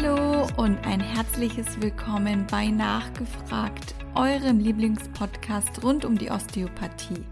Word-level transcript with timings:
Hallo 0.00 0.46
und 0.56 0.78
ein 0.86 1.00
herzliches 1.00 1.80
Willkommen 1.80 2.46
bei 2.48 2.68
Nachgefragt, 2.68 3.94
eurem 4.14 4.60
Lieblingspodcast 4.60 5.82
rund 5.82 6.04
um 6.04 6.16
die 6.16 6.30
Osteopathie. 6.30 7.24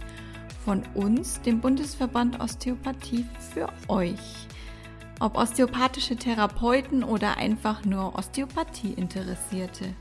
Von 0.64 0.82
uns, 0.94 1.40
dem 1.42 1.60
Bundesverband 1.60 2.40
Osteopathie, 2.40 3.24
für 3.52 3.68
euch. 3.86 4.48
Ob 5.20 5.36
osteopathische 5.36 6.16
Therapeuten 6.16 7.04
oder 7.04 7.36
einfach 7.36 7.84
nur 7.84 8.16
Osteopathie-Interessierte. 8.16 9.94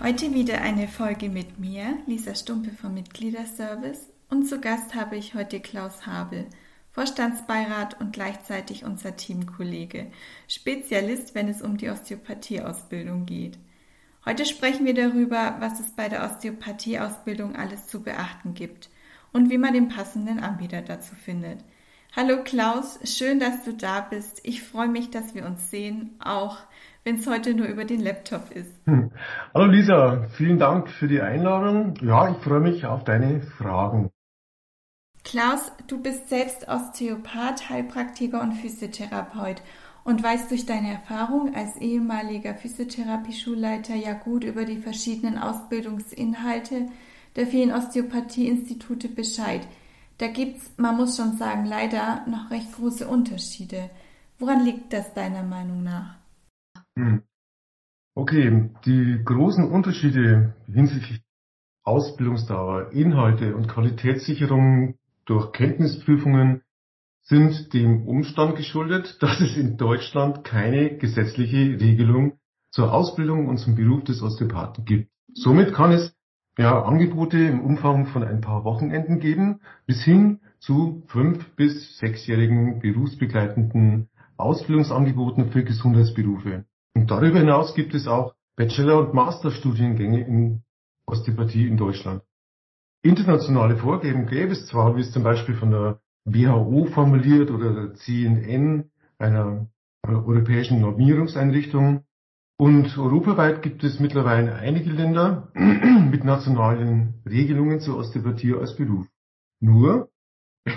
Heute 0.00 0.32
wieder 0.32 0.62
eine 0.62 0.88
Folge 0.88 1.28
mit 1.28 1.58
mir, 1.58 1.98
Lisa 2.06 2.34
Stumpe 2.34 2.70
vom 2.70 2.94
Mitgliederservice. 2.94 4.08
Und 4.30 4.48
zu 4.48 4.60
Gast 4.60 4.94
habe 4.94 5.16
ich 5.16 5.34
heute 5.34 5.60
Klaus 5.60 6.06
Habel– 6.06 6.46
Vorstandsbeirat 6.94 8.00
und 8.00 8.12
gleichzeitig 8.12 8.84
unser 8.84 9.16
Teamkollege, 9.16 10.06
Spezialist, 10.46 11.34
wenn 11.34 11.48
es 11.48 11.60
um 11.60 11.76
die 11.76 11.90
Osteopathieausbildung 11.90 13.26
geht. 13.26 13.58
Heute 14.24 14.46
sprechen 14.46 14.86
wir 14.86 14.94
darüber, 14.94 15.56
was 15.58 15.80
es 15.80 15.90
bei 15.90 16.08
der 16.08 16.24
Osteopathieausbildung 16.24 17.56
alles 17.56 17.88
zu 17.88 18.04
beachten 18.04 18.54
gibt 18.54 18.90
und 19.32 19.50
wie 19.50 19.58
man 19.58 19.74
den 19.74 19.88
passenden 19.88 20.38
Anbieter 20.38 20.82
dazu 20.82 21.16
findet. 21.16 21.64
Hallo 22.14 22.44
Klaus, 22.44 23.00
schön, 23.02 23.40
dass 23.40 23.64
du 23.64 23.72
da 23.72 24.00
bist. 24.00 24.40
Ich 24.44 24.62
freue 24.62 24.86
mich, 24.86 25.10
dass 25.10 25.34
wir 25.34 25.44
uns 25.46 25.72
sehen, 25.72 26.14
auch 26.20 26.58
wenn 27.02 27.16
es 27.16 27.26
heute 27.26 27.54
nur 27.54 27.66
über 27.66 27.84
den 27.84 28.00
Laptop 28.00 28.52
ist. 28.52 28.72
Hm. 28.86 29.10
Hallo 29.52 29.66
Lisa, 29.66 30.28
vielen 30.36 30.60
Dank 30.60 30.88
für 30.88 31.08
die 31.08 31.20
Einladung. 31.20 31.96
Ja, 32.02 32.30
ich 32.30 32.36
freue 32.36 32.60
mich 32.60 32.86
auf 32.86 33.02
deine 33.02 33.42
Fragen. 33.42 34.13
Klaus, 35.24 35.72
du 35.88 36.00
bist 36.00 36.28
selbst 36.28 36.68
Osteopath, 36.68 37.70
Heilpraktiker 37.70 38.42
und 38.42 38.52
Physiotherapeut 38.52 39.62
und 40.04 40.22
weißt 40.22 40.50
durch 40.50 40.66
deine 40.66 40.92
Erfahrung 40.92 41.54
als 41.54 41.78
ehemaliger 41.78 42.54
Physiotherapie-Schulleiter 42.54 43.94
ja 43.94 44.12
gut 44.12 44.44
über 44.44 44.66
die 44.66 44.76
verschiedenen 44.76 45.38
Ausbildungsinhalte 45.38 46.88
der 47.36 47.46
vielen 47.46 47.72
Osteopathie-Institute 47.72 49.08
Bescheid. 49.08 49.66
Da 50.18 50.28
gibt's, 50.28 50.72
man 50.76 50.96
muss 50.96 51.16
schon 51.16 51.36
sagen, 51.36 51.64
leider 51.64 52.24
noch 52.28 52.50
recht 52.50 52.72
große 52.74 53.08
Unterschiede. 53.08 53.90
Woran 54.38 54.64
liegt 54.64 54.92
das 54.92 55.14
deiner 55.14 55.42
Meinung 55.42 55.82
nach? 55.82 56.16
Hm. 56.96 57.22
Okay, 58.14 58.70
die 58.84 59.20
großen 59.24 59.68
Unterschiede 59.68 60.54
hinsichtlich 60.66 61.22
Ausbildungsdauer, 61.82 62.92
Inhalte 62.92 63.56
und 63.56 63.66
Qualitätssicherung 63.68 64.96
durch 65.26 65.52
Kenntnisprüfungen 65.52 66.62
sind 67.22 67.72
dem 67.72 68.06
Umstand 68.06 68.56
geschuldet, 68.56 69.16
dass 69.20 69.40
es 69.40 69.56
in 69.56 69.76
Deutschland 69.76 70.44
keine 70.44 70.96
gesetzliche 70.96 71.80
Regelung 71.80 72.38
zur 72.70 72.92
Ausbildung 72.92 73.48
und 73.48 73.58
zum 73.58 73.76
Beruf 73.76 74.04
des 74.04 74.22
Osteopathen 74.22 74.84
gibt. 74.84 75.10
Somit 75.32 75.72
kann 75.72 75.92
es 75.92 76.14
ja, 76.58 76.82
Angebote 76.82 77.38
im 77.38 77.60
Umfang 77.60 78.06
von 78.06 78.22
ein 78.22 78.40
paar 78.40 78.64
Wochenenden 78.64 79.18
geben, 79.18 79.60
bis 79.86 80.02
hin 80.04 80.40
zu 80.60 81.02
fünf- 81.08 81.56
bis 81.56 81.98
sechsjährigen 81.98 82.78
berufsbegleitenden 82.78 84.08
Ausbildungsangeboten 84.36 85.50
für 85.50 85.64
Gesundheitsberufe. 85.64 86.64
Und 86.94 87.10
darüber 87.10 87.40
hinaus 87.40 87.74
gibt 87.74 87.94
es 87.94 88.06
auch 88.06 88.34
Bachelor- 88.56 89.00
und 89.00 89.14
Masterstudiengänge 89.14 90.24
in 90.26 90.62
Osteopathie 91.06 91.66
in 91.66 91.76
Deutschland. 91.76 92.22
Internationale 93.04 93.76
Vorgaben 93.76 94.26
gäbe 94.26 94.52
es 94.52 94.66
zwar, 94.66 94.96
wie 94.96 95.02
es 95.02 95.12
zum 95.12 95.22
Beispiel 95.22 95.54
von 95.56 95.70
der 95.70 96.00
WHO 96.24 96.86
formuliert 96.86 97.50
oder 97.50 97.74
der 97.74 97.94
CNN, 97.96 98.90
einer 99.18 99.68
europäischen 100.02 100.80
Normierungseinrichtung. 100.80 102.04
Und 102.56 102.96
europaweit 102.96 103.60
gibt 103.60 103.84
es 103.84 104.00
mittlerweile 104.00 104.54
einige 104.54 104.90
Länder 104.90 105.50
mit 105.54 106.24
nationalen 106.24 107.20
Regelungen 107.28 107.80
zur 107.80 107.98
Osteopathie 107.98 108.54
als 108.54 108.74
Beruf. 108.74 109.06
Nur 109.60 110.08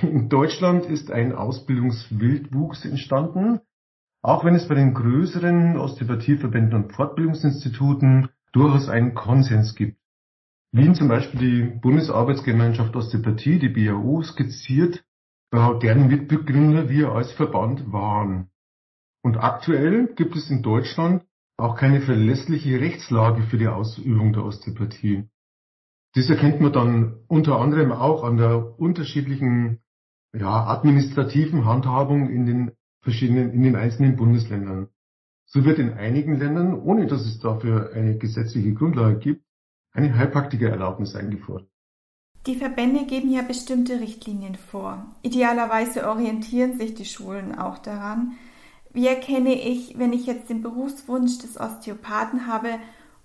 in 0.01 0.27
Deutschland 0.27 0.85
ist 0.85 1.09
ein 1.11 1.33
Ausbildungswildwuchs 1.33 2.83
entstanden, 2.83 3.61
auch 4.21 4.43
wenn 4.43 4.55
es 4.55 4.67
bei 4.67 4.75
den 4.75 4.93
größeren 4.93 5.77
Osteopathieverbänden 5.77 6.83
und 6.83 6.91
Fortbildungsinstituten 6.91 8.27
durchaus 8.51 8.89
einen 8.89 9.13
Konsens 9.13 9.75
gibt. 9.75 9.97
Wien 10.71 10.95
zum 10.95 11.07
Beispiel 11.07 11.39
die 11.39 11.79
Bundesarbeitsgemeinschaft 11.79 12.95
Osteopathie, 12.95 13.59
die 13.59 13.69
BAO, 13.69 14.21
skizziert, 14.21 15.03
deren 15.53 16.07
Mitbegründer 16.07 16.89
wir 16.89 17.13
als 17.13 17.31
Verband 17.31 17.91
waren. 17.91 18.49
Und 19.23 19.37
aktuell 19.37 20.13
gibt 20.15 20.35
es 20.35 20.49
in 20.49 20.61
Deutschland 20.61 21.23
auch 21.57 21.75
keine 21.75 22.01
verlässliche 22.01 22.79
Rechtslage 22.79 23.43
für 23.43 23.57
die 23.57 23.67
Ausübung 23.67 24.33
der 24.33 24.43
Osteopathie. 24.43 25.27
Das 26.13 26.29
erkennt 26.29 26.61
man 26.61 26.73
dann 26.73 27.15
unter 27.27 27.59
anderem 27.59 27.91
auch 27.91 28.23
an 28.23 28.37
der 28.37 28.79
unterschiedlichen 28.79 29.79
ja, 30.33 30.67
administrativen 30.67 31.65
Handhabung 31.65 32.29
in 32.29 32.45
den 32.45 32.71
verschiedenen, 33.01 33.51
in 33.51 33.63
den 33.63 33.75
einzelnen 33.75 34.15
Bundesländern. 34.17 34.89
So 35.45 35.63
wird 35.63 35.79
in 35.79 35.93
einigen 35.93 36.37
Ländern, 36.37 36.73
ohne 36.73 37.07
dass 37.07 37.25
es 37.25 37.39
dafür 37.39 37.91
eine 37.93 38.17
gesetzliche 38.17 38.73
Grundlage 38.73 39.17
gibt, 39.17 39.46
eine 39.97 40.15
Heilpraktikererlaubnis 40.15 41.15
eingefordert. 41.15 41.69
Die 42.45 42.55
Verbände 42.55 43.05
geben 43.05 43.29
ja 43.31 43.41
bestimmte 43.41 43.99
Richtlinien 43.99 44.55
vor. 44.55 45.05
Idealerweise 45.21 46.07
orientieren 46.07 46.77
sich 46.77 46.93
die 46.93 47.05
Schulen 47.05 47.57
auch 47.57 47.77
daran. 47.79 48.33
Wie 48.93 49.07
erkenne 49.07 49.53
ich, 49.53 49.97
wenn 49.97 50.13
ich 50.13 50.25
jetzt 50.25 50.49
den 50.49 50.61
Berufswunsch 50.61 51.39
des 51.39 51.59
Osteopathen 51.59 52.47
habe, 52.47 52.69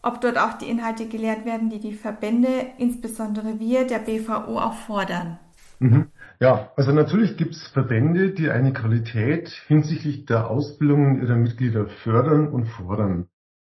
ob 0.03 0.21
dort 0.21 0.38
auch 0.38 0.55
die 0.55 0.69
Inhalte 0.69 1.06
gelehrt 1.06 1.44
werden, 1.44 1.71
die 1.71 1.78
die 1.78 1.94
Verbände, 1.94 2.49
insbesondere 2.78 3.60
wir, 3.60 3.87
der 3.87 4.00
BVO, 4.00 4.59
auch 4.59 4.75
fordern? 4.75 5.39
Mhm. 5.78 6.09
Ja, 6.41 6.72
also 6.77 6.91
natürlich 6.91 7.37
gibt 7.37 7.54
es 7.54 7.69
Verbände, 7.69 8.31
die 8.31 8.50
eine 8.50 8.72
Qualität 8.72 9.49
hinsichtlich 9.69 10.27
der 10.27 10.50
Ausbildung 10.50 11.22
ihrer 11.22 11.37
Mitglieder 11.37 11.87
fördern 11.87 12.49
und 12.49 12.66
fordern. 12.66 13.28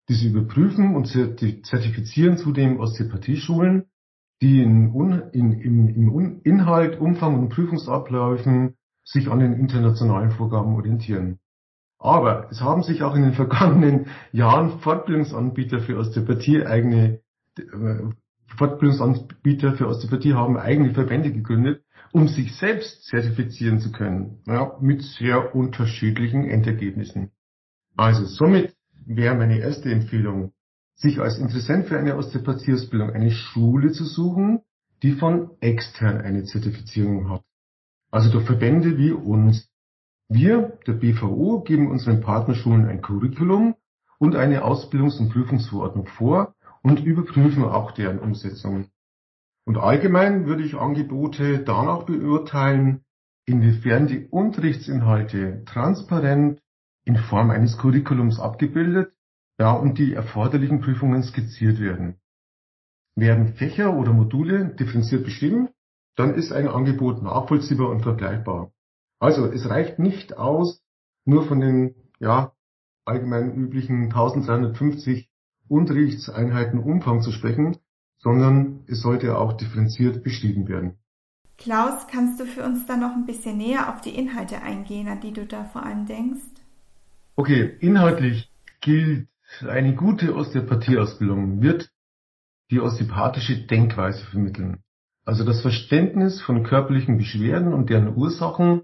Diese 0.08 0.28
überprüfen 0.28 0.94
und 0.94 1.06
zertifizieren 1.06 2.36
zudem 2.36 2.78
Osteopathieschulen, 2.78 3.86
die 4.42 4.62
in, 4.62 4.92
in, 5.32 5.52
in, 5.52 5.88
im 5.88 6.40
Inhalt, 6.42 7.00
Umfang 7.00 7.38
und 7.38 7.48
Prüfungsabläufen 7.48 8.74
sich 9.04 9.30
an 9.30 9.38
den 9.38 9.54
internationalen 9.54 10.30
Vorgaben 10.30 10.74
orientieren. 10.74 11.38
Aber 11.98 12.48
es 12.50 12.60
haben 12.60 12.82
sich 12.82 13.02
auch 13.02 13.14
in 13.14 13.22
den 13.22 13.32
vergangenen 13.34 14.08
Jahren 14.32 14.80
Fortbildungsanbieter 14.80 15.80
für 15.80 15.96
Osteopathie 15.96 16.64
eigene 16.64 17.20
äh, 17.58 18.12
Fortbildungsanbieter 18.56 19.74
für 19.74 19.88
Osteopathie 19.88 20.34
haben 20.34 20.56
eigene 20.56 20.94
Verbände 20.94 21.32
gegründet, 21.32 21.82
um 22.12 22.28
sich 22.28 22.54
selbst 22.56 23.04
zertifizieren 23.04 23.80
zu 23.80 23.90
können, 23.90 24.42
ja, 24.46 24.76
mit 24.80 25.02
sehr 25.02 25.54
unterschiedlichen 25.54 26.44
Endergebnissen. 26.44 27.30
Also 27.96 28.24
somit 28.24 28.74
wäre 29.06 29.34
meine 29.34 29.58
erste 29.58 29.90
Empfehlung, 29.90 30.52
sich 30.96 31.20
als 31.20 31.38
Interessent 31.38 31.86
für 31.86 31.98
eine 31.98 32.16
Osteopathieausbildung 32.16 33.10
eine 33.10 33.30
Schule 33.30 33.92
zu 33.92 34.04
suchen, 34.04 34.60
die 35.02 35.12
von 35.12 35.50
extern 35.60 36.20
eine 36.20 36.44
Zertifizierung 36.44 37.30
hat. 37.30 37.42
Also 38.10 38.30
durch 38.30 38.46
Verbände 38.46 38.96
wie 38.96 39.12
uns. 39.12 39.68
Wir, 40.28 40.78
der 40.86 40.94
BVO, 40.94 41.60
geben 41.60 41.90
unseren 41.90 42.20
Partnerschulen 42.20 42.86
ein 42.86 43.02
Curriculum 43.02 43.74
und 44.18 44.36
eine 44.36 44.64
Ausbildungs- 44.64 45.18
und 45.18 45.30
Prüfungsverordnung 45.30 46.06
vor 46.06 46.54
und 46.82 47.00
überprüfen 47.00 47.64
auch 47.64 47.92
deren 47.92 48.18
Umsetzung. 48.18 48.86
Und 49.66 49.76
allgemein 49.76 50.46
würde 50.46 50.62
ich 50.62 50.74
Angebote 50.76 51.58
danach 51.58 52.04
beurteilen, 52.04 53.04
inwiefern 53.46 54.06
die 54.06 54.26
Unterrichtsinhalte 54.26 55.62
transparent 55.66 56.60
in 57.04 57.16
Form 57.16 57.50
eines 57.50 57.78
Curriculums 57.78 58.40
abgebildet, 58.40 59.12
ja, 59.58 59.72
und 59.72 59.98
die 59.98 60.14
erforderlichen 60.14 60.80
Prüfungen 60.80 61.22
skizziert 61.22 61.80
werden. 61.80 62.16
Werden 63.14 63.54
Fächer 63.54 63.96
oder 63.96 64.12
Module 64.12 64.74
differenziert 64.74 65.24
beschrieben, 65.24 65.68
dann 66.16 66.34
ist 66.34 66.52
ein 66.52 66.68
Angebot 66.68 67.22
nachvollziehbar 67.22 67.90
und 67.90 68.02
vergleichbar. 68.02 68.72
Also 69.20 69.46
es 69.46 69.68
reicht 69.68 69.98
nicht 69.98 70.36
aus, 70.36 70.82
nur 71.24 71.46
von 71.46 71.60
den 71.60 71.94
ja, 72.18 72.52
allgemein 73.04 73.54
üblichen 73.54 74.04
1350 74.04 75.30
Unterrichtseinheiten 75.68 76.80
Umfang 76.80 77.22
zu 77.22 77.32
sprechen, 77.32 77.78
sondern 78.18 78.84
es 78.86 79.00
sollte 79.00 79.38
auch 79.38 79.54
differenziert 79.54 80.22
beschrieben 80.22 80.68
werden. 80.68 80.98
Klaus, 81.56 82.06
kannst 82.08 82.40
du 82.40 82.46
für 82.46 82.64
uns 82.64 82.86
da 82.86 82.96
noch 82.96 83.12
ein 83.12 83.26
bisschen 83.26 83.58
näher 83.58 83.94
auf 83.94 84.00
die 84.00 84.16
Inhalte 84.16 84.60
eingehen, 84.60 85.08
an 85.08 85.20
die 85.20 85.32
du 85.32 85.46
da 85.46 85.64
vor 85.64 85.84
allem 85.84 86.06
denkst? 86.06 86.63
Okay, 87.36 87.76
inhaltlich 87.80 88.52
gilt, 88.80 89.28
eine 89.66 89.94
gute 89.96 90.34
Osteopathieausbildung 90.36 91.62
wird 91.62 91.90
die 92.70 92.80
osteopathische 92.80 93.66
Denkweise 93.66 94.24
vermitteln. 94.26 94.84
Also 95.24 95.44
das 95.44 95.60
Verständnis 95.60 96.40
von 96.40 96.62
körperlichen 96.62 97.18
Beschwerden 97.18 97.72
und 97.72 97.90
deren 97.90 98.16
Ursachen, 98.16 98.82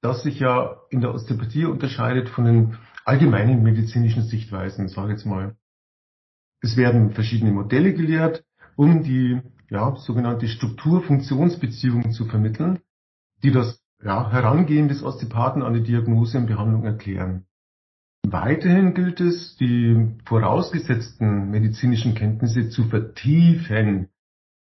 das 0.00 0.24
sich 0.24 0.40
ja 0.40 0.80
in 0.90 1.00
der 1.00 1.14
Osteopathie 1.14 1.66
unterscheidet 1.66 2.28
von 2.28 2.44
den 2.44 2.78
allgemeinen 3.04 3.62
medizinischen 3.62 4.24
Sichtweisen, 4.24 4.88
sage 4.88 5.12
ich 5.12 5.18
jetzt 5.18 5.26
mal. 5.26 5.56
Es 6.60 6.76
werden 6.76 7.12
verschiedene 7.12 7.52
Modelle 7.52 7.94
gelehrt, 7.94 8.44
um 8.74 9.04
die 9.04 9.40
ja, 9.70 9.94
sogenannte 9.96 10.48
Struktur-Funktionsbeziehung 10.48 12.10
zu 12.10 12.26
vermitteln, 12.26 12.80
die 13.42 13.52
das 13.52 13.80
ja, 14.02 14.30
Herangehen 14.30 14.88
des 14.88 15.02
Osteopathen 15.02 15.62
an 15.62 15.74
die 15.74 15.82
Diagnose 15.82 16.38
und 16.38 16.46
Behandlung 16.46 16.84
erklären. 16.84 17.45
Weiterhin 18.28 18.92
gilt 18.92 19.20
es, 19.20 19.54
die 19.54 20.16
vorausgesetzten 20.24 21.48
medizinischen 21.48 22.16
Kenntnisse 22.16 22.70
zu 22.70 22.88
vertiefen. 22.88 24.08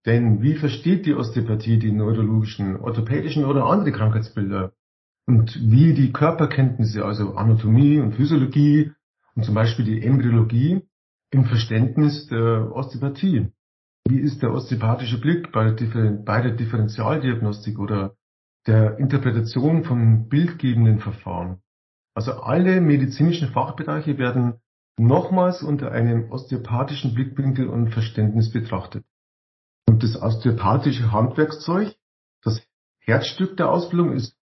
Denn 0.06 0.42
wie 0.42 0.56
versteht 0.56 1.06
die 1.06 1.14
Osteopathie 1.14 1.78
die 1.78 1.92
neurologischen, 1.92 2.78
orthopädischen 2.78 3.44
oder 3.44 3.66
andere 3.66 3.92
Krankheitsbilder? 3.92 4.72
Und 5.28 5.60
wie 5.62 5.94
die 5.94 6.14
Körperkenntnisse, 6.14 7.04
also 7.04 7.36
Anatomie 7.36 8.00
und 8.00 8.16
Physiologie 8.16 8.94
und 9.36 9.44
zum 9.44 9.56
Beispiel 9.56 9.84
die 9.84 10.06
Embryologie 10.06 10.82
im 11.30 11.44
Verständnis 11.44 12.28
der 12.28 12.72
Osteopathie? 12.74 13.52
Wie 14.08 14.20
ist 14.20 14.42
der 14.42 14.54
osteopathische 14.54 15.20
Blick 15.20 15.52
bei 15.52 15.72
der, 15.72 16.52
Differentialdiagnostik 16.52 17.78
oder 17.78 18.16
der 18.68 19.00
Interpretation 19.00 19.84
von 19.84 20.30
bildgebenden 20.30 21.00
Verfahren? 21.00 21.62
Also 22.19 22.33
alle 22.33 22.81
medizinischen 22.81 23.54
Fachbereiche 23.54 24.18
werden 24.18 24.60
nochmals 24.98 25.63
unter 25.63 25.94
einem 25.94 26.30
osteopathischen 26.33 27.13
Blickwinkel 27.13 27.69
und 27.69 27.92
Verständnis 27.92 28.51
betrachtet. 28.51 29.06
Und 29.88 30.04
das 30.04 30.21
osteopathische 30.21 31.13
Handwerkszeug, 31.13 31.95
das 32.44 32.62
Herzstück 33.00 33.56
der 33.56 33.71
Ausbildung, 33.71 34.12
ist 34.12 34.36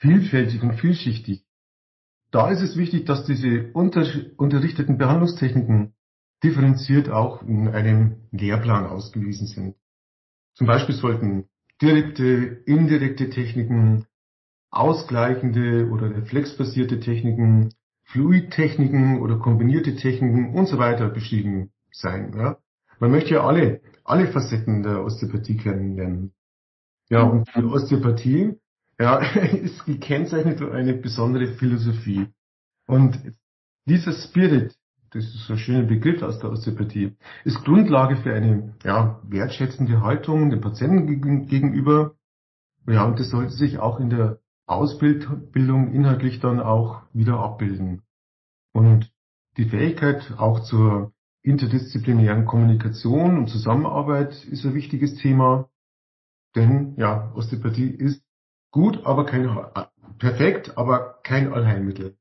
vielfältig 0.00 0.62
und 0.62 0.74
vielschichtig. 0.74 1.46
Da 2.30 2.50
ist 2.50 2.60
es 2.60 2.76
wichtig, 2.76 3.06
dass 3.06 3.24
diese 3.24 3.72
unter, 3.72 4.04
unterrichteten 4.36 4.98
Behandlungstechniken 4.98 5.94
differenziert 6.42 7.08
auch 7.08 7.40
in 7.40 7.68
einem 7.68 8.28
Lehrplan 8.32 8.84
ausgewiesen 8.84 9.46
sind. 9.46 9.76
Zum 10.52 10.66
Beispiel 10.66 10.94
sollten 10.94 11.48
direkte, 11.80 12.22
indirekte 12.66 13.30
Techniken, 13.30 14.06
ausgleichende 14.74 15.88
oder 15.90 16.10
reflexbasierte 16.10 17.00
Techniken, 17.00 17.72
Fluidtechniken 18.04 19.20
oder 19.20 19.38
kombinierte 19.38 19.96
Techniken 19.96 20.54
und 20.54 20.66
so 20.66 20.78
weiter 20.78 21.08
beschrieben 21.08 21.70
sein. 21.92 22.34
Ja? 22.36 22.58
Man 22.98 23.10
möchte 23.10 23.34
ja 23.34 23.46
alle, 23.46 23.80
alle 24.04 24.26
Facetten 24.28 24.82
der 24.82 25.04
Osteopathie 25.04 25.56
kennenlernen. 25.56 26.32
Ja, 27.08 27.22
und 27.22 27.48
die 27.54 27.62
Osteopathie 27.62 28.58
ja, 28.98 29.18
ist 29.52 29.84
gekennzeichnet 29.84 30.60
durch 30.60 30.72
eine 30.72 30.94
besondere 30.94 31.48
Philosophie. 31.54 32.28
Und 32.86 33.18
dieser 33.86 34.12
Spirit, 34.12 34.74
das 35.10 35.24
ist 35.24 35.46
so 35.46 35.52
ein 35.54 35.58
schöner 35.58 35.86
Begriff 35.86 36.22
aus 36.22 36.40
der 36.40 36.50
Osteopathie, 36.50 37.16
ist 37.44 37.64
Grundlage 37.64 38.16
für 38.16 38.34
eine 38.34 38.74
ja, 38.82 39.20
wertschätzende 39.24 40.00
Haltung 40.00 40.50
dem 40.50 40.60
Patienten 40.60 41.46
gegenüber. 41.46 42.14
Ja, 42.86 43.04
und 43.04 43.18
das 43.20 43.30
sollte 43.30 43.52
sich 43.52 43.78
auch 43.78 44.00
in 44.00 44.10
der 44.10 44.40
Ausbildung 44.66 45.92
inhaltlich 45.92 46.40
dann 46.40 46.60
auch 46.60 47.02
wieder 47.12 47.38
abbilden. 47.38 48.02
Und 48.72 49.12
die 49.56 49.66
Fähigkeit 49.66 50.34
auch 50.38 50.60
zur 50.60 51.12
interdisziplinären 51.42 52.46
Kommunikation 52.46 53.38
und 53.38 53.48
Zusammenarbeit 53.48 54.44
ist 54.46 54.64
ein 54.64 54.74
wichtiges 54.74 55.16
Thema. 55.16 55.68
Denn 56.56 56.94
ja, 56.96 57.32
Osteopathie 57.34 57.90
ist 57.90 58.22
gut, 58.70 59.04
aber 59.04 59.26
kein 59.26 59.48
perfekt, 60.18 60.76
aber 60.78 61.20
kein 61.22 61.52
Allheilmittel. 61.52 62.16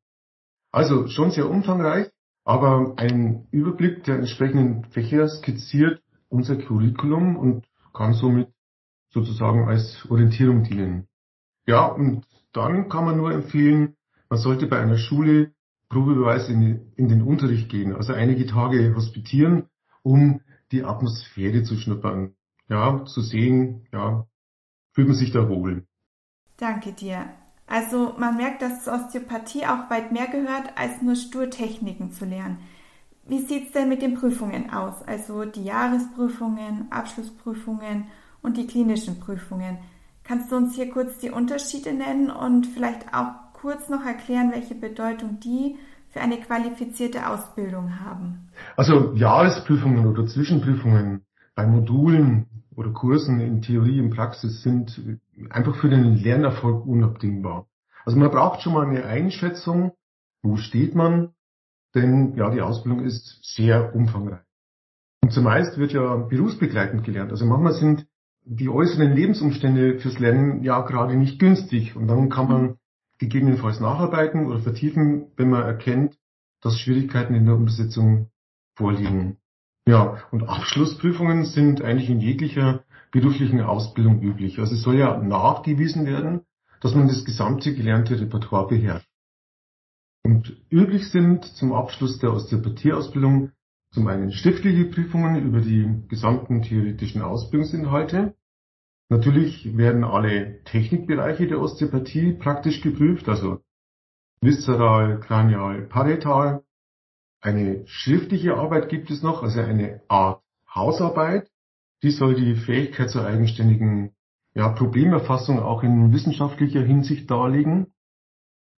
Also 0.71 1.07
schon 1.07 1.31
sehr 1.31 1.49
umfangreich, 1.49 2.11
aber 2.43 2.95
ein 2.97 3.47
Überblick 3.51 4.03
der 4.03 4.15
entsprechenden 4.15 4.85
Fächer 4.85 5.27
skizziert 5.29 6.01
unser 6.27 6.57
Curriculum 6.57 7.37
und 7.37 7.67
kann 7.93 8.13
somit 8.13 8.49
sozusagen 9.09 9.67
als 9.67 10.05
Orientierung 10.09 10.63
dienen. 10.63 11.07
Ja, 11.65 11.85
und 11.85 12.25
dann 12.51 12.89
kann 12.89 13.05
man 13.05 13.17
nur 13.17 13.31
empfehlen, 13.31 13.95
man 14.29 14.39
sollte 14.39 14.67
bei 14.67 14.79
einer 14.79 14.97
Schule 14.97 15.53
probeweise 15.89 16.51
in, 16.51 16.91
in 16.95 17.07
den 17.07 17.21
Unterricht 17.21 17.69
gehen, 17.69 17.95
also 17.95 18.13
einige 18.13 18.45
Tage 18.45 18.95
hospitieren, 18.95 19.69
um 20.01 20.41
die 20.71 20.83
Atmosphäre 20.83 21.63
zu 21.63 21.77
schnuppern. 21.77 22.35
Ja, 22.67 23.05
zu 23.05 23.21
sehen, 23.21 23.87
ja, 23.91 24.27
fühlt 24.91 25.07
man 25.07 25.17
sich 25.17 25.31
da 25.31 25.47
wohl. 25.49 25.85
Danke 26.57 26.93
dir. 26.93 27.25
Also 27.67 28.13
man 28.17 28.37
merkt, 28.37 28.61
dass 28.61 28.87
Osteopathie 28.87 29.65
auch 29.65 29.89
weit 29.89 30.11
mehr 30.11 30.27
gehört, 30.27 30.77
als 30.77 31.01
nur 31.01 31.15
stur 31.15 31.49
Techniken 31.49 32.11
zu 32.11 32.25
lernen. 32.25 32.59
Wie 33.25 33.39
sieht 33.39 33.67
es 33.67 33.71
denn 33.71 33.89
mit 33.89 34.01
den 34.01 34.15
Prüfungen 34.15 34.69
aus? 34.71 35.01
Also 35.03 35.45
die 35.45 35.63
Jahresprüfungen, 35.63 36.91
Abschlussprüfungen 36.91 38.07
und 38.41 38.57
die 38.57 38.67
klinischen 38.67 39.19
Prüfungen. 39.19 39.77
Kannst 40.23 40.51
du 40.51 40.55
uns 40.55 40.75
hier 40.75 40.89
kurz 40.89 41.17
die 41.19 41.29
Unterschiede 41.29 41.93
nennen 41.93 42.31
und 42.31 42.67
vielleicht 42.67 43.13
auch 43.13 43.53
kurz 43.53 43.89
noch 43.89 44.05
erklären, 44.05 44.51
welche 44.51 44.75
Bedeutung 44.75 45.39
die 45.39 45.77
für 46.09 46.21
eine 46.21 46.37
qualifizierte 46.37 47.27
Ausbildung 47.27 47.99
haben? 47.99 48.49
Also 48.77 49.13
Jahresprüfungen 49.15 50.05
oder 50.05 50.25
Zwischenprüfungen 50.25 51.25
bei 51.55 51.65
Modulen 51.67 52.47
oder 52.75 52.91
Kursen 52.91 53.39
in 53.39 53.61
Theorie 53.61 53.99
und 53.99 54.11
Praxis 54.11 54.61
sind 54.63 55.01
einfach 55.49 55.75
für 55.75 55.89
den 55.89 56.15
Lernerfolg 56.15 56.85
unabdingbar. 56.85 57.67
Also 58.05 58.17
man 58.17 58.31
braucht 58.31 58.61
schon 58.61 58.73
mal 58.73 58.85
eine 58.85 59.05
Einschätzung, 59.05 59.93
wo 60.41 60.57
steht 60.57 60.95
man, 60.95 61.33
denn 61.95 62.35
ja, 62.35 62.49
die 62.49 62.61
Ausbildung 62.61 63.03
ist 63.03 63.39
sehr 63.43 63.95
umfangreich. 63.95 64.41
Und 65.21 65.31
zumeist 65.31 65.77
wird 65.77 65.93
ja 65.93 66.15
berufsbegleitend 66.15 67.03
gelernt. 67.03 67.31
Also 67.31 67.45
manchmal 67.45 67.73
sind 67.73 68.07
die 68.45 68.69
äußeren 68.69 69.13
Lebensumstände 69.13 69.99
fürs 69.99 70.19
Lernen 70.19 70.63
ja 70.63 70.81
gerade 70.81 71.15
nicht 71.15 71.39
günstig. 71.39 71.95
Und 71.95 72.07
dann 72.07 72.29
kann 72.29 72.47
man 72.47 72.77
gegebenenfalls 73.17 73.79
nacharbeiten 73.79 74.47
oder 74.47 74.59
vertiefen, 74.59 75.27
wenn 75.37 75.49
man 75.49 75.63
erkennt, 75.63 76.17
dass 76.61 76.79
Schwierigkeiten 76.79 77.35
in 77.35 77.45
der 77.45 77.55
Umsetzung 77.55 78.29
vorliegen. 78.75 79.37
Ja, 79.87 80.23
und 80.31 80.47
Abschlussprüfungen 80.47 81.45
sind 81.45 81.81
eigentlich 81.81 82.09
in 82.09 82.19
jeglicher 82.19 82.83
beruflichen 83.11 83.61
Ausbildung 83.61 84.21
üblich. 84.21 84.59
Also 84.59 84.75
es 84.75 84.81
soll 84.81 84.95
ja 84.95 85.17
nachgewiesen 85.17 86.05
werden, 86.05 86.41
dass 86.81 86.95
man 86.95 87.07
das 87.07 87.25
gesamte 87.25 87.73
gelernte 87.73 88.19
Repertoire 88.19 88.67
beherrscht. 88.67 89.07
Und 90.23 90.55
üblich 90.69 91.09
sind 91.09 91.43
zum 91.43 91.73
Abschluss 91.73 92.19
der 92.19 92.33
Osteopathieausbildung 92.33 93.51
zum 93.93 94.07
einen 94.07 94.31
schriftliche 94.31 94.85
Prüfungen 94.85 95.43
über 95.43 95.61
die 95.61 95.87
gesamten 96.07 96.63
theoretischen 96.63 97.21
Ausbildungsinhalte. 97.21 98.35
Natürlich 99.09 99.77
werden 99.77 100.03
alle 100.03 100.63
Technikbereiche 100.63 101.47
der 101.47 101.61
Osteopathie 101.61 102.33
praktisch 102.33 102.81
geprüft, 102.81 103.29
also 103.29 103.61
viszeral, 104.41 105.19
kranial, 105.19 105.83
parietal. 105.83 106.63
Eine 107.39 107.85
schriftliche 107.85 108.55
Arbeit 108.55 108.89
gibt 108.89 109.11
es 109.11 109.21
noch, 109.21 109.43
also 109.43 109.59
eine 109.59 110.01
Art 110.07 110.41
Hausarbeit. 110.73 111.51
Die 112.01 112.11
soll 112.11 112.33
die 112.33 112.55
Fähigkeit 112.55 113.11
zur 113.11 113.25
eigenständigen 113.25 114.15
ja, 114.55 114.69
Problemerfassung 114.69 115.59
auch 115.59 115.83
in 115.83 116.11
wissenschaftlicher 116.11 116.81
Hinsicht 116.81 117.29
darlegen. 117.29 117.93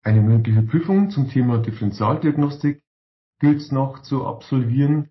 Eine 0.03 0.21
mündliche 0.21 0.61
Prüfung 0.61 1.09
zum 1.09 1.29
Thema 1.29 1.59
Differentialdiagnostik 1.59 2.83
gilt 3.39 3.61
es 3.61 3.71
noch 3.71 4.01
zu 4.01 4.25
absolvieren 4.25 5.09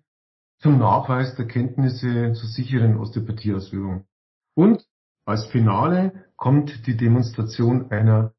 zum 0.59 0.79
Nachweis 0.79 1.35
der 1.35 1.47
Kenntnisse 1.47 2.33
zur 2.33 2.49
sicheren 2.49 2.97
Osteopathieausübung. 2.97 4.05
Und 4.55 4.85
als 5.25 5.45
Finale 5.47 6.25
kommt 6.35 6.87
die 6.87 6.97
Demonstration 6.97 7.91
einer 7.91 8.33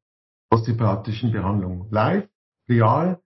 osteopathischen 0.49 1.31
Behandlung. 1.31 1.87
Live, 1.91 2.27
real, 2.69 3.21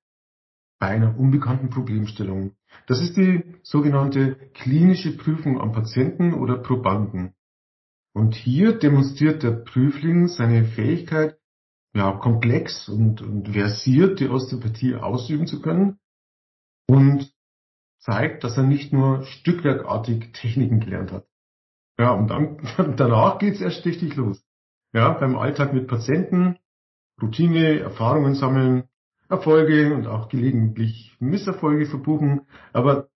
bei 0.80 0.88
einer 0.88 1.18
unbekannten 1.18 1.70
Problemstellung. 1.70 2.56
Das 2.88 3.02
ist 3.02 3.16
die 3.16 3.44
sogenannte 3.64 4.36
klinische 4.54 5.16
Prüfung 5.16 5.62
am 5.62 5.72
Patienten 5.72 6.34
oder 6.34 6.58
Probanden. 6.58 7.34
Und 8.14 8.36
hier 8.36 8.78
demonstriert 8.78 9.44
der 9.44 9.52
Prüfling 9.52 10.28
seine 10.28 10.66
Fähigkeit, 10.66 11.38
ja, 11.94 12.12
komplex 12.14 12.90
und, 12.90 13.22
und 13.22 13.50
versiert 13.50 14.20
die 14.20 14.30
Osteopathie 14.30 14.96
ausüben 14.96 15.46
zu 15.46 15.62
können 15.62 16.00
und 16.92 17.34
zeigt, 18.00 18.44
dass 18.44 18.58
er 18.58 18.64
nicht 18.64 18.92
nur 18.92 19.24
stückwerkartig 19.24 20.34
Techniken 20.34 20.82
gelernt 20.82 21.14
hat. 21.14 21.26
Ja, 21.98 22.12
und 22.12 22.28
dann, 22.28 22.58
danach 22.98 23.40
geht's 23.40 23.62
erst 23.62 23.86
richtig 23.86 24.18
los. 24.18 24.44
Ja, 24.94 25.14
beim 25.14 25.38
Alltag 25.38 25.74
mit 25.74 25.88
Patienten, 25.88 26.58
Routine, 27.22 27.80
Erfahrungen 27.80 28.36
sammeln, 28.36 28.84
Erfolge 29.30 29.94
und 29.94 30.06
auch 30.06 30.28
gelegentlich 30.28 31.16
Misserfolge 31.22 31.86
verbuchen. 31.86 32.42
Aber 32.74 33.08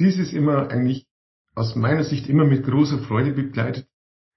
dies 0.00 0.18
ist 0.18 0.32
immer 0.32 0.68
eigentlich 0.70 1.06
aus 1.54 1.76
meiner 1.76 2.02
Sicht 2.02 2.28
immer 2.28 2.44
mit 2.44 2.64
großer 2.64 2.98
Freude 3.04 3.30
begleitet 3.30 3.86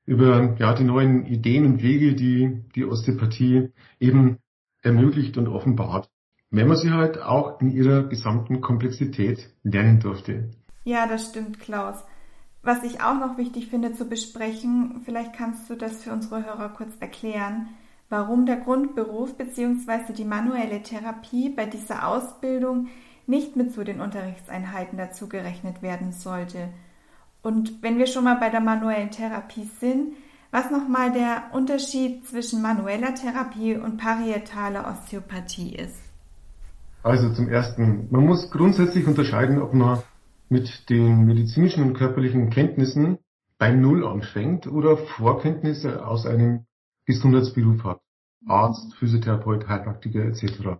über 0.05 0.55
ja, 0.59 0.75
die 0.75 0.83
neuen 0.83 1.25
Ideen 1.25 1.65
und 1.65 1.81
Wege, 1.81 2.13
die 2.13 2.61
die 2.75 2.85
Osteopathie 2.85 3.71
eben 3.99 4.37
ermöglicht 4.83 5.39
und 5.39 5.47
offenbart. 5.47 6.11
Wenn 6.55 6.67
man 6.67 6.77
sie 6.77 6.91
halt 6.91 7.21
auch 7.21 7.59
in 7.59 7.69
ihrer 7.71 8.03
gesamten 8.03 8.61
Komplexität 8.61 9.49
lernen 9.63 9.99
durfte. 9.99 10.49
Ja, 10.83 11.07
das 11.07 11.29
stimmt, 11.29 11.59
Klaus. 11.59 12.03
Was 12.63 12.83
ich 12.83 13.01
auch 13.01 13.19
noch 13.19 13.37
wichtig 13.37 13.67
finde 13.67 13.93
zu 13.93 14.05
besprechen, 14.05 15.01
vielleicht 15.03 15.33
kannst 15.33 15.69
du 15.69 15.75
das 15.75 16.03
für 16.03 16.11
unsere 16.11 16.45
Hörer 16.45 16.69
kurz 16.69 16.93
erklären, 16.99 17.67
warum 18.09 18.45
der 18.45 18.57
Grundberuf 18.57 19.35
bzw. 19.35 20.13
die 20.13 20.25
manuelle 20.25 20.81
Therapie 20.81 21.49
bei 21.49 21.65
dieser 21.65 22.07
Ausbildung 22.07 22.87
nicht 23.27 23.55
mit 23.55 23.73
zu 23.73 23.83
den 23.83 23.99
Unterrichtseinheiten 23.99 24.97
dazu 24.97 25.27
gerechnet 25.27 25.81
werden 25.81 26.11
sollte. 26.11 26.69
Und 27.41 27.83
wenn 27.83 27.97
wir 27.97 28.07
schon 28.07 28.23
mal 28.23 28.35
bei 28.35 28.49
der 28.49 28.61
manuellen 28.61 29.11
Therapie 29.11 29.69
sind, 29.79 30.13
was 30.51 30.71
nochmal 30.71 31.11
der 31.11 31.49
Unterschied 31.51 32.25
zwischen 32.25 32.61
manueller 32.61 33.13
Therapie 33.13 33.75
und 33.75 33.97
parietaler 33.97 34.87
Osteopathie 34.87 35.75
ist. 35.75 36.04
Also 37.05 37.31
zum 37.31 37.49
Ersten, 37.49 38.07
man 38.09 38.25
muss 38.25 38.49
grundsätzlich 38.49 39.05
unterscheiden, 39.05 39.61
ob 39.61 39.75
man 39.75 40.01
mit 40.49 40.89
den 40.89 41.27
medizinischen 41.27 41.83
und 41.83 41.93
körperlichen 41.93 42.49
Kenntnissen 42.49 43.19
bei 43.59 43.71
Null 43.71 44.03
anfängt 44.07 44.65
oder 44.65 44.97
Vorkenntnisse 44.97 46.03
aus 46.03 46.25
einem 46.25 46.65
Gesundheitsberuf 47.05 47.83
hat. 47.83 48.01
Arzt, 48.47 48.95
Physiotherapeut, 48.95 49.67
Heilpraktiker 49.67 50.25
etc. 50.25 50.79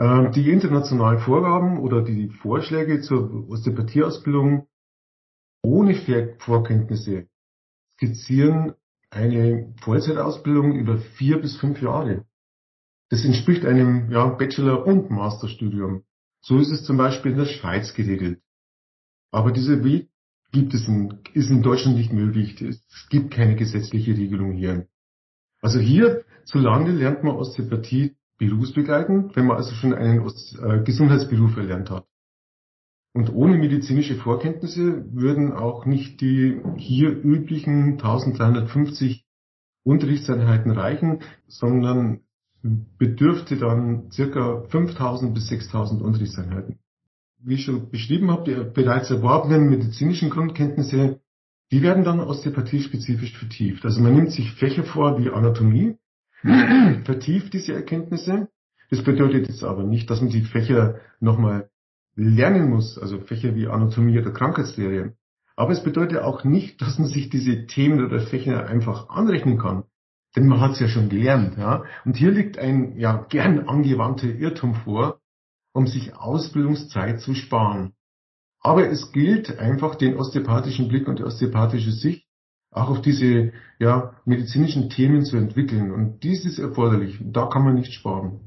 Ähm, 0.00 0.32
die 0.32 0.50
internationalen 0.50 1.20
Vorgaben 1.20 1.78
oder 1.78 2.02
die 2.02 2.30
Vorschläge 2.30 3.00
zur 3.00 3.48
Osteopathieausbildung 3.48 4.66
ohne 5.62 5.94
Vorkenntnisse 6.38 7.28
skizzieren 7.94 8.72
eine 9.10 9.72
Vollzeitausbildung 9.80 10.72
über 10.72 10.98
vier 10.98 11.40
bis 11.40 11.56
fünf 11.56 11.80
Jahre. 11.80 12.24
Das 13.12 13.26
entspricht 13.26 13.66
einem 13.66 14.10
ja, 14.10 14.24
Bachelor- 14.24 14.86
und 14.86 15.10
Masterstudium. 15.10 16.04
So 16.40 16.56
ist 16.58 16.70
es 16.70 16.82
zum 16.82 16.96
Beispiel 16.96 17.32
in 17.32 17.38
der 17.38 17.44
Schweiz 17.44 17.92
geregelt. 17.92 18.40
Aber 19.30 19.52
dieser 19.52 19.84
Weg 19.84 20.08
gibt 20.50 20.72
es 20.72 20.88
in, 20.88 21.18
ist 21.34 21.50
in 21.50 21.62
Deutschland 21.62 21.98
nicht 21.98 22.10
möglich. 22.10 22.62
Es 22.62 22.80
gibt 23.10 23.30
keine 23.30 23.54
gesetzliche 23.54 24.16
Regelung 24.16 24.52
hier. 24.52 24.86
Also 25.60 25.78
hier 25.78 26.24
zu 26.46 26.58
Lande 26.58 26.92
lernt 26.92 27.22
man 27.22 27.36
Osteopathie 27.36 28.16
berufsbegleitend, 28.38 29.36
wenn 29.36 29.44
man 29.44 29.58
also 29.58 29.74
schon 29.74 29.92
einen 29.92 30.26
äh, 30.26 30.82
Gesundheitsberuf 30.82 31.54
erlernt 31.58 31.90
hat. 31.90 32.06
Und 33.12 33.30
ohne 33.34 33.58
medizinische 33.58 34.14
Vorkenntnisse 34.14 35.04
würden 35.12 35.52
auch 35.52 35.84
nicht 35.84 36.22
die 36.22 36.62
hier 36.78 37.10
üblichen 37.10 37.98
1350 38.00 39.26
Unterrichtseinheiten 39.84 40.70
reichen, 40.70 41.20
sondern 41.46 42.22
bedürfte 42.62 43.56
dann 43.56 44.10
circa 44.10 44.62
5000 44.68 45.34
bis 45.34 45.48
6000 45.48 46.02
Unterrichtseinheiten 46.02 46.78
wie 47.44 47.54
ich 47.54 47.64
schon 47.64 47.90
beschrieben 47.90 48.30
habe, 48.30 48.44
die 48.44 48.70
bereits 48.72 49.10
erworbenen 49.10 49.68
medizinischen 49.68 50.30
Grundkenntnisse, 50.30 51.20
die 51.70 51.82
werden 51.82 52.04
dann 52.04 52.20
osteopathiespezifisch 52.20 53.36
vertieft. 53.36 53.84
Also 53.84 54.00
man 54.00 54.14
nimmt 54.14 54.30
sich 54.30 54.52
Fächer 54.52 54.84
vor 54.84 55.18
wie 55.18 55.30
Anatomie, 55.30 55.96
vertieft 57.04 57.52
diese 57.52 57.72
Erkenntnisse. 57.72 58.48
Das 58.90 59.02
bedeutet 59.02 59.48
jetzt 59.48 59.64
aber 59.64 59.84
nicht, 59.84 60.10
dass 60.10 60.20
man 60.20 60.30
die 60.30 60.42
Fächer 60.42 61.00
nochmal 61.18 61.70
lernen 62.14 62.68
muss, 62.68 62.98
also 62.98 63.20
Fächer 63.20 63.54
wie 63.54 63.66
Anatomie 63.66 64.18
oder 64.18 64.32
Krankheitslehre. 64.32 65.14
Aber 65.56 65.72
es 65.72 65.82
bedeutet 65.82 66.18
auch 66.18 66.44
nicht, 66.44 66.80
dass 66.80 66.98
man 66.98 67.08
sich 67.08 67.30
diese 67.30 67.66
Themen 67.66 68.04
oder 68.04 68.20
Fächer 68.20 68.66
einfach 68.66 69.08
anrechnen 69.08 69.58
kann. 69.58 69.84
Denn 70.34 70.46
man 70.46 70.60
hat 70.60 70.72
es 70.72 70.80
ja 70.80 70.88
schon 70.88 71.08
gelernt. 71.08 71.58
Ja? 71.58 71.84
Und 72.04 72.16
hier 72.16 72.30
liegt 72.30 72.58
ein 72.58 72.98
ja 72.98 73.26
gern 73.28 73.68
angewandter 73.68 74.28
Irrtum 74.28 74.74
vor, 74.74 75.20
um 75.74 75.86
sich 75.86 76.16
Ausbildungszeit 76.16 77.20
zu 77.20 77.34
sparen. 77.34 77.92
Aber 78.60 78.88
es 78.88 79.12
gilt 79.12 79.58
einfach 79.58 79.96
den 79.96 80.16
osteopathischen 80.16 80.88
Blick 80.88 81.08
und 81.08 81.18
die 81.18 81.24
osteopathische 81.24 81.90
Sicht 81.90 82.26
auch 82.70 82.88
auf 82.88 83.02
diese 83.02 83.52
ja, 83.78 84.14
medizinischen 84.24 84.88
Themen 84.88 85.24
zu 85.24 85.36
entwickeln. 85.36 85.90
Und 85.92 86.22
dies 86.22 86.44
ist 86.46 86.58
erforderlich. 86.58 87.18
Da 87.20 87.46
kann 87.46 87.64
man 87.64 87.74
nicht 87.74 87.92
sparen. 87.92 88.40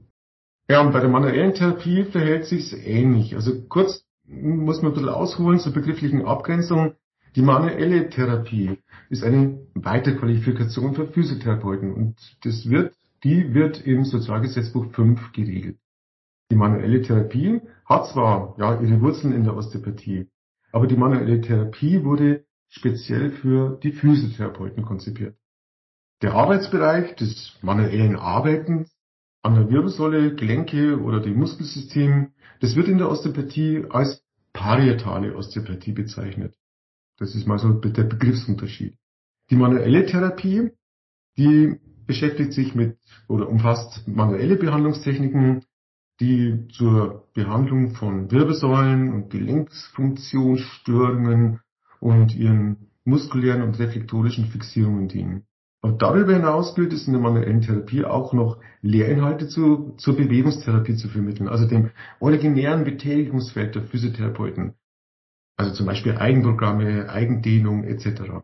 Ja, 0.67 0.81
und 0.81 0.93
bei 0.93 0.99
der 0.99 1.09
manuellen 1.09 1.53
Therapie 1.53 2.05
verhält 2.05 2.45
sich's 2.45 2.73
ähnlich. 2.73 3.35
Also 3.35 3.67
kurz 3.67 4.03
muss 4.27 4.81
man 4.81 4.91
ein 4.91 4.95
bisschen 4.95 5.09
ausholen 5.09 5.59
zur 5.59 5.73
begrifflichen 5.73 6.25
Abgrenzung. 6.25 6.95
Die 7.35 7.41
manuelle 7.41 8.09
Therapie 8.09 8.79
ist 9.09 9.21
eine 9.21 9.67
Weiterqualifikation 9.73 10.95
für 10.95 11.07
Physiotherapeuten 11.07 11.93
und 11.93 12.15
das 12.43 12.69
wird, 12.69 12.95
die 13.25 13.53
wird 13.53 13.85
im 13.85 14.05
Sozialgesetzbuch 14.05 14.93
5 14.93 15.33
geregelt. 15.33 15.77
Die 16.49 16.55
manuelle 16.55 17.01
Therapie 17.01 17.59
hat 17.83 18.07
zwar 18.07 18.55
ja 18.57 18.79
ihre 18.79 19.01
Wurzeln 19.01 19.33
in 19.33 19.43
der 19.43 19.57
Osteopathie, 19.57 20.29
aber 20.71 20.87
die 20.87 20.95
manuelle 20.95 21.41
Therapie 21.41 22.05
wurde 22.05 22.45
speziell 22.69 23.31
für 23.31 23.79
die 23.83 23.91
Physiotherapeuten 23.91 24.85
konzipiert. 24.85 25.35
Der 26.21 26.35
Arbeitsbereich 26.35 27.17
des 27.17 27.59
manuellen 27.61 28.15
Arbeitens 28.15 28.95
an 29.41 29.55
der 29.55 29.69
Wirbelsäule, 29.69 30.35
Gelenke 30.35 31.01
oder 31.01 31.19
dem 31.19 31.37
Muskelsystem, 31.37 32.31
das 32.61 32.77
wird 32.77 32.87
in 32.87 32.97
der 32.97 33.09
Osteopathie 33.09 33.83
als 33.89 34.23
parietale 34.53 35.35
Osteopathie 35.35 35.91
bezeichnet. 35.91 36.55
Das 37.17 37.35
ist 37.35 37.47
mal 37.47 37.59
so 37.59 37.73
der 37.73 38.03
Begriffsunterschied. 38.03 38.97
Die 39.49 39.55
manuelle 39.55 40.05
Therapie, 40.05 40.71
die 41.37 41.79
beschäftigt 42.05 42.53
sich 42.53 42.75
mit 42.75 42.97
oder 43.27 43.49
umfasst 43.49 44.07
manuelle 44.07 44.57
Behandlungstechniken 44.57 45.65
die 46.19 46.67
zur 46.69 47.27
Behandlung 47.33 47.95
von 47.95 48.31
Wirbelsäulen 48.31 49.13
und 49.13 49.29
Gelenksfunktionsstörungen 49.29 51.59
und 51.99 52.35
ihren 52.35 52.89
muskulären 53.03 53.61
und 53.61 53.77
reflektorischen 53.79 54.45
Fixierungen 54.45 55.09
dienen. 55.09 55.43
Und 55.81 56.01
darüber 56.01 56.33
hinaus 56.33 56.73
gilt 56.73 56.93
es 56.93 57.05
in 57.05 57.13
der 57.13 57.21
manuellen 57.21 57.61
Therapie 57.61 58.05
auch 58.05 58.33
noch 58.33 58.59
Lehrinhalte 58.81 59.47
zu, 59.47 59.93
zur 59.97 60.15
Bewegungstherapie 60.15 60.95
zu 60.95 61.09
vermitteln, 61.09 61.47
also 61.47 61.67
dem 61.67 61.91
originären 62.19 62.85
Betätigungsfeld 62.85 63.75
der 63.75 63.83
Physiotherapeuten. 63.83 64.73
Also 65.57 65.73
zum 65.73 65.85
Beispiel 65.85 66.17
Eigenprogramme, 66.17 67.09
Eigendehnung 67.09 67.83
etc. 67.83 68.43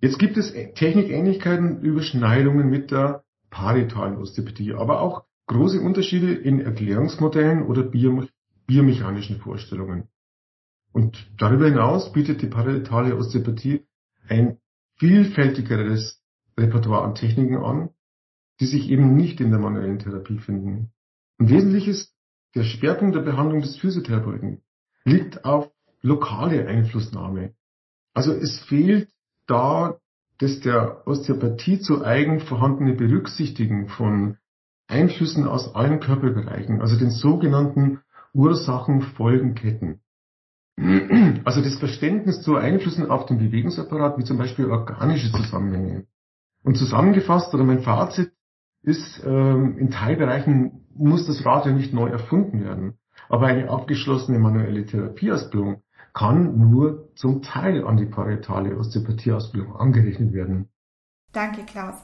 Jetzt 0.00 0.18
gibt 0.18 0.36
es 0.36 0.52
Technikähnlichkeiten, 0.52 1.80
Überschneidungen 1.80 2.70
mit 2.70 2.90
der 2.90 3.24
parietalen 3.50 4.16
Osteopathie, 4.16 4.74
aber 4.74 5.00
auch 5.00 5.24
große 5.46 5.80
Unterschiede 5.80 6.32
in 6.32 6.60
Erklärungsmodellen 6.60 7.62
oder 7.66 7.82
biomechanischen 7.82 9.40
Vorstellungen. 9.40 10.08
Und 10.92 11.30
darüber 11.38 11.66
hinaus 11.66 12.12
bietet 12.12 12.42
die 12.42 12.46
parietale 12.46 13.16
Osteopathie 13.16 13.86
ein 14.28 14.58
vielfältigeres 14.98 16.22
Repertoire 16.56 17.02
an 17.02 17.14
Techniken 17.14 17.56
an, 17.56 17.90
die 18.60 18.66
sich 18.66 18.90
eben 18.90 19.16
nicht 19.16 19.40
in 19.40 19.50
der 19.50 19.60
manuellen 19.60 19.98
Therapie 19.98 20.38
finden. 20.38 20.92
Und 21.38 21.50
wesentlich 21.50 21.88
ist, 21.88 22.14
der 22.54 22.64
Schwerpunkt 22.64 23.16
der 23.16 23.22
Behandlung 23.22 23.62
des 23.62 23.76
Physiotherapeuten 23.76 24.62
liegt 25.04 25.44
auf 25.44 25.70
lokale 26.02 26.66
Einflussnahme. 26.66 27.54
Also 28.14 28.32
es 28.32 28.60
fehlt 28.60 29.08
da 29.46 29.96
das 30.38 30.60
der 30.60 31.06
Osteopathie 31.06 31.80
zu 31.80 32.04
eigen 32.04 32.40
vorhandene 32.40 32.94
Berücksichtigen 32.94 33.88
von 33.88 34.38
Einflüssen 34.88 35.46
aus 35.46 35.74
allen 35.74 36.00
Körperbereichen, 36.00 36.80
also 36.80 36.98
den 36.98 37.10
sogenannten 37.10 38.00
Ursachen-Folgenketten. 38.32 40.00
Also 41.44 41.60
das 41.60 41.76
Verständnis 41.76 42.40
zu 42.40 42.56
Einflüssen 42.56 43.10
auf 43.10 43.26
den 43.26 43.38
Bewegungsapparat, 43.38 44.16
wie 44.18 44.24
zum 44.24 44.38
Beispiel 44.38 44.70
organische 44.70 45.30
Zusammenhänge. 45.30 46.06
Und 46.62 46.76
zusammengefasst, 46.78 47.52
oder 47.54 47.64
mein 47.64 47.82
Fazit 47.82 48.32
ist, 48.82 49.22
ähm, 49.24 49.76
in 49.78 49.90
Teilbereichen 49.90 50.86
muss 50.94 51.26
das 51.26 51.44
Rad 51.44 51.66
ja 51.66 51.72
nicht 51.72 51.92
neu 51.92 52.08
erfunden 52.08 52.64
werden. 52.64 52.98
Aber 53.28 53.46
eine 53.46 53.68
abgeschlossene 53.68 54.38
manuelle 54.38 54.86
Therapieausbildung 54.86 55.82
kann 56.12 56.58
nur 56.58 57.14
zum 57.14 57.42
Teil 57.42 57.84
an 57.84 57.96
die 57.96 58.06
parietale 58.06 58.76
Osteopathieausbildung 58.76 59.76
angerechnet 59.76 60.32
werden. 60.32 60.68
Danke, 61.32 61.64
Klaus. 61.64 61.94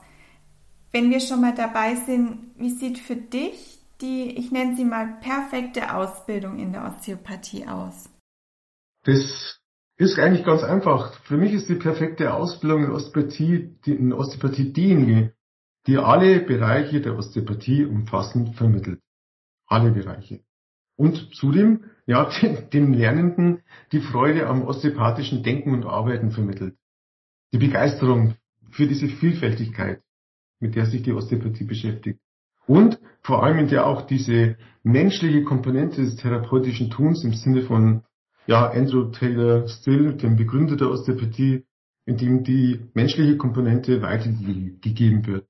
Wenn 0.93 1.11
wir 1.11 1.21
schon 1.21 1.41
mal 1.41 1.55
dabei 1.55 1.97
sind, 1.97 2.53
wie 2.57 2.71
sieht 2.71 2.99
für 2.99 3.17
dich 3.17 3.81
die, 4.01 4.37
ich 4.39 4.53
nenne 4.53 4.77
sie 4.77 4.85
mal, 4.85 5.19
perfekte 5.21 5.95
Ausbildung 5.95 6.59
in 6.59 6.73
der 6.73 6.85
Osteopathie 6.85 7.67
aus? 7.67 8.09
Das 9.05 9.61
ist 9.97 10.19
eigentlich 10.19 10.45
ganz 10.45 10.63
einfach. 10.63 11.15
Für 11.25 11.37
mich 11.37 11.53
ist 11.53 11.69
die 11.69 11.75
perfekte 11.75 12.35
Ausbildung 12.35 12.85
in 12.85 12.91
Osteopathie, 12.91 13.77
die, 13.85 13.95
in 13.95 14.13
Osteopathie 14.13 14.73
diejenige, 14.73 15.35
die 15.87 15.99
alle 15.99 16.41
Bereiche 16.41 17.01
der 17.01 17.17
Osteopathie 17.17 17.85
umfassend 17.85 18.57
vermittelt. 18.57 19.01
Alle 19.67 19.91
Bereiche. 19.91 20.46
Und 20.97 21.35
zudem, 21.35 21.85
ja, 22.07 22.31
dem 22.73 22.93
Lernenden 22.93 23.63
die 23.93 24.01
Freude 24.01 24.47
am 24.47 24.63
osteopathischen 24.63 25.43
Denken 25.43 25.73
und 25.73 25.85
Arbeiten 25.85 26.31
vermittelt. 26.31 26.77
Die 27.53 27.59
Begeisterung 27.59 28.35
für 28.71 28.87
diese 28.87 29.09
Vielfältigkeit, 29.09 30.03
mit 30.61 30.75
der 30.75 30.87
sich 30.87 31.03
die 31.03 31.13
Osteopathie 31.13 31.65
beschäftigt. 31.65 32.21
und 32.67 32.99
vor 33.23 33.43
allem 33.45 33.59
in 33.59 33.69
der 33.69 33.87
auch 33.87 34.03
diese 34.03 34.57
menschliche 34.83 35.45
Komponente 35.45 36.03
des 36.03 36.17
therapeutischen 36.17 36.91
Tuns 36.91 37.25
im 37.25 37.33
Sinne 37.33 37.63
von 37.63 38.03
ja, 38.47 38.71
Andrew 38.71 39.11
Taylor 39.11 39.69
Still, 39.69 40.15
dem 40.15 40.37
Begründer 40.37 40.77
der 40.77 40.91
Osteopathie, 40.91 41.65
in 42.07 42.17
dem 42.17 42.45
die 42.45 42.81
menschliche 42.95 43.37
Komponente 43.37 44.01
weitergegeben 44.03 45.27
wird. 45.27 45.49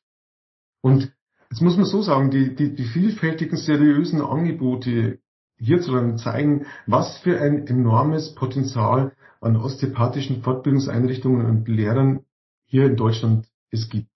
Und 0.80 1.12
jetzt 1.50 1.60
muss 1.60 1.76
man 1.76 1.84
so 1.84 2.00
sagen, 2.00 2.30
die, 2.30 2.54
die, 2.54 2.74
die 2.74 2.84
vielfältigen 2.84 3.58
seriösen 3.58 4.22
Angebote 4.22 5.20
hierzulande 5.58 6.16
zeigen, 6.16 6.66
was 6.86 7.18
für 7.18 7.40
ein 7.40 7.66
enormes 7.66 8.34
Potenzial 8.34 9.12
an 9.40 9.56
osteopathischen 9.56 10.42
Fortbildungseinrichtungen 10.42 11.46
und 11.46 11.68
Lehrern 11.68 12.24
hier 12.66 12.86
in 12.86 12.96
Deutschland 12.96 13.46
es 13.70 13.88
gibt. 13.88 14.08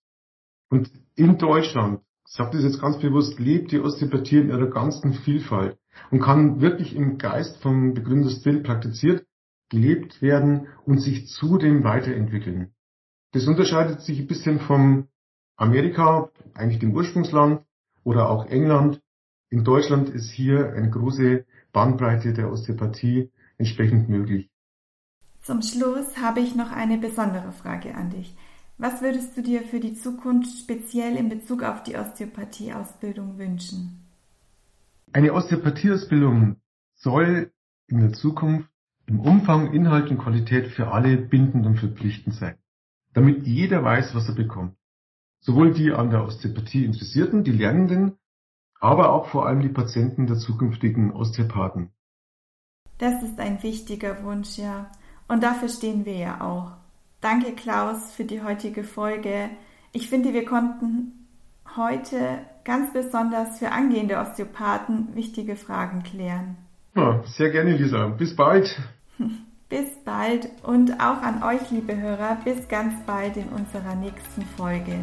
Und 0.68 0.90
in 1.16 1.38
Deutschland 1.38 2.00
ich 2.30 2.36
sage 2.36 2.52
das 2.52 2.62
jetzt 2.62 2.80
ganz 2.80 2.96
bewusst, 3.00 3.40
lebt 3.40 3.72
die 3.72 3.80
Osteopathie 3.80 4.38
in 4.38 4.50
ihrer 4.50 4.68
ganzen 4.68 5.14
Vielfalt 5.14 5.76
und 6.12 6.20
kann 6.20 6.60
wirklich 6.60 6.94
im 6.94 7.18
Geist 7.18 7.56
vom 7.60 7.92
Begründer 7.92 8.30
Still 8.30 8.62
praktiziert, 8.62 9.26
gelebt 9.68 10.22
werden 10.22 10.68
und 10.84 10.98
sich 10.98 11.26
zudem 11.26 11.82
weiterentwickeln. 11.82 12.72
Das 13.32 13.48
unterscheidet 13.48 14.02
sich 14.02 14.20
ein 14.20 14.28
bisschen 14.28 14.60
vom 14.60 15.08
Amerika, 15.56 16.30
eigentlich 16.54 16.78
dem 16.78 16.94
Ursprungsland, 16.94 17.62
oder 18.04 18.30
auch 18.30 18.46
England. 18.46 19.00
In 19.50 19.64
Deutschland 19.64 20.08
ist 20.08 20.30
hier 20.30 20.72
eine 20.74 20.90
große 20.90 21.44
Bandbreite 21.72 22.32
der 22.32 22.52
Osteopathie 22.52 23.30
entsprechend 23.58 24.08
möglich. 24.08 24.48
Zum 25.42 25.60
Schluss 25.62 26.18
habe 26.18 26.38
ich 26.38 26.54
noch 26.54 26.70
eine 26.70 26.98
besondere 26.98 27.50
Frage 27.52 27.96
an 27.96 28.10
dich. 28.10 28.36
Was 28.78 29.02
würdest 29.02 29.36
du 29.36 29.42
dir 29.42 29.62
für 29.62 29.80
die 29.80 29.94
Zukunft 29.94 30.56
speziell 30.56 31.16
in 31.16 31.28
Bezug 31.28 31.64
auf 31.64 31.82
die 31.82 31.96
Osteopathieausbildung 31.96 33.38
wünschen? 33.38 34.06
Eine 35.12 35.32
Osteopathieausbildung 35.32 36.56
soll 36.94 37.50
in 37.88 38.00
der 38.00 38.12
Zukunft 38.12 38.68
im 39.06 39.18
Umfang, 39.18 39.72
Inhalt 39.72 40.10
und 40.10 40.18
Qualität 40.18 40.68
für 40.68 40.92
alle 40.92 41.16
bindend 41.16 41.66
und 41.66 41.78
verpflichtend 41.78 42.36
sein, 42.36 42.54
damit 43.14 43.44
jeder 43.48 43.82
weiß, 43.82 44.14
was 44.14 44.28
er 44.28 44.36
bekommt. 44.36 44.76
Sowohl 45.40 45.72
die 45.72 45.90
an 45.90 46.10
der 46.10 46.24
Osteopathie 46.24 46.84
Interessierten, 46.84 47.42
die 47.42 47.50
Lernenden, 47.50 48.19
aber 48.80 49.12
auch 49.12 49.28
vor 49.28 49.46
allem 49.46 49.60
die 49.60 49.68
Patienten 49.68 50.26
der 50.26 50.36
zukünftigen 50.36 51.12
Osteopathen. 51.12 51.90
Das 52.98 53.22
ist 53.22 53.38
ein 53.38 53.62
wichtiger 53.62 54.24
Wunsch, 54.24 54.58
ja. 54.58 54.90
Und 55.28 55.42
dafür 55.42 55.68
stehen 55.68 56.04
wir 56.04 56.16
ja 56.16 56.40
auch. 56.40 56.72
Danke, 57.20 57.52
Klaus, 57.52 58.12
für 58.12 58.24
die 58.24 58.42
heutige 58.42 58.82
Folge. 58.82 59.50
Ich 59.92 60.08
finde, 60.08 60.32
wir 60.32 60.44
konnten 60.44 61.26
heute 61.76 62.40
ganz 62.64 62.92
besonders 62.92 63.58
für 63.58 63.70
angehende 63.70 64.18
Osteopathen 64.18 65.14
wichtige 65.14 65.56
Fragen 65.56 66.02
klären. 66.02 66.56
Ja, 66.96 67.22
sehr 67.24 67.50
gerne, 67.50 67.76
Lisa. 67.76 68.08
Bis 68.08 68.34
bald. 68.34 68.80
Bis 69.68 69.88
bald 70.04 70.50
und 70.64 70.94
auch 70.94 71.22
an 71.22 71.44
euch, 71.44 71.70
liebe 71.70 71.96
Hörer, 71.96 72.38
bis 72.44 72.66
ganz 72.66 72.92
bald 73.06 73.36
in 73.36 73.48
unserer 73.50 73.94
nächsten 73.94 74.42
Folge. 74.56 74.98